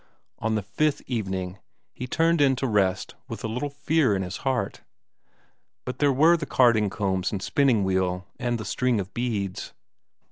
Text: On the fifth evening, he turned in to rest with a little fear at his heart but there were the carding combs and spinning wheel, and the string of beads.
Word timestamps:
On 0.39 0.55
the 0.55 0.63
fifth 0.63 1.03
evening, 1.05 1.59
he 1.93 2.07
turned 2.07 2.41
in 2.41 2.55
to 2.55 2.65
rest 2.65 3.13
with 3.27 3.43
a 3.43 3.47
little 3.47 3.69
fear 3.69 4.15
at 4.15 4.23
his 4.23 4.37
heart 4.37 4.81
but 5.85 5.99
there 5.99 6.11
were 6.11 6.35
the 6.35 6.47
carding 6.47 6.89
combs 6.89 7.31
and 7.31 7.39
spinning 7.39 7.83
wheel, 7.83 8.25
and 8.39 8.57
the 8.57 8.65
string 8.65 8.99
of 8.99 9.13
beads. 9.13 9.73